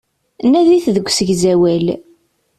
[0.51, 1.85] Nadit deg usegzawal.